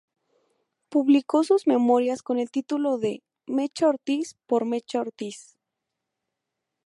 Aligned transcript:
Publicó 0.89 1.43
sus 1.43 1.67
memorias 1.67 2.23
con 2.23 2.39
el 2.39 2.49
título 2.49 2.97
de 2.97 3.21
"Mecha 3.45 3.87
Ortiz 3.87 4.35
por 4.47 4.65
Mecha 4.65 4.99
Ortiz". 4.99 5.59